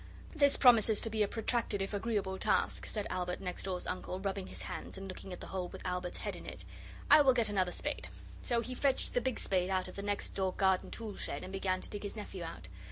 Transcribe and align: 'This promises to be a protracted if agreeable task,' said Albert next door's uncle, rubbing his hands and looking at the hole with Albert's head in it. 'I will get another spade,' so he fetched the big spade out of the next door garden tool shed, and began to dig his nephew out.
'This 0.35 0.57
promises 0.57 0.99
to 0.99 1.11
be 1.11 1.21
a 1.21 1.27
protracted 1.27 1.79
if 1.79 1.93
agreeable 1.93 2.39
task,' 2.39 2.87
said 2.87 3.05
Albert 3.11 3.39
next 3.39 3.61
door's 3.61 3.85
uncle, 3.85 4.19
rubbing 4.21 4.47
his 4.47 4.63
hands 4.63 4.97
and 4.97 5.07
looking 5.07 5.31
at 5.31 5.39
the 5.41 5.45
hole 5.45 5.67
with 5.67 5.85
Albert's 5.85 6.17
head 6.17 6.35
in 6.35 6.43
it. 6.47 6.65
'I 7.11 7.21
will 7.21 7.33
get 7.35 7.49
another 7.49 7.71
spade,' 7.71 8.07
so 8.41 8.61
he 8.61 8.73
fetched 8.73 9.13
the 9.13 9.21
big 9.21 9.37
spade 9.37 9.69
out 9.69 9.87
of 9.87 9.95
the 9.95 10.01
next 10.01 10.29
door 10.29 10.53
garden 10.53 10.89
tool 10.89 11.15
shed, 11.17 11.43
and 11.43 11.53
began 11.53 11.81
to 11.81 11.89
dig 11.91 12.01
his 12.01 12.15
nephew 12.15 12.43
out. 12.43 12.67